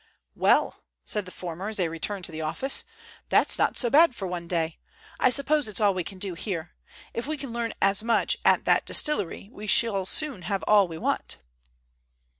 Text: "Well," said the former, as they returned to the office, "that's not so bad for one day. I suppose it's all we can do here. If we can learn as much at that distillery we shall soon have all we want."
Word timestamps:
"Well," 0.33 0.81
said 1.05 1.25
the 1.25 1.31
former, 1.31 1.69
as 1.69 1.77
they 1.77 1.87
returned 1.87 2.25
to 2.25 2.31
the 2.31 2.41
office, 2.41 2.83
"that's 3.29 3.59
not 3.59 3.77
so 3.77 3.91
bad 3.91 4.15
for 4.15 4.27
one 4.27 4.47
day. 4.47 4.79
I 5.19 5.29
suppose 5.29 5.67
it's 5.67 5.79
all 5.79 5.93
we 5.93 6.03
can 6.03 6.17
do 6.17 6.33
here. 6.33 6.71
If 7.13 7.27
we 7.27 7.37
can 7.37 7.53
learn 7.53 7.75
as 7.83 8.01
much 8.01 8.37
at 8.43 8.65
that 8.65 8.87
distillery 8.87 9.47
we 9.53 9.67
shall 9.67 10.07
soon 10.07 10.41
have 10.41 10.63
all 10.63 10.87
we 10.87 10.97
want." 10.97 11.37